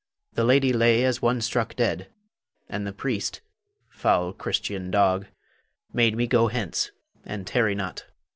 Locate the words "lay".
0.73-1.03